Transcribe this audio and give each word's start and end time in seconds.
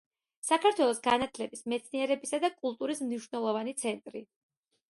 საქართველოს 0.45 1.01
განათლების, 1.07 1.61
მეცნიერებისა 1.73 2.41
და 2.47 2.51
კულტურის 2.65 3.05
მნიშვნელოვანი 3.07 3.79
ცენტრი. 3.83 4.27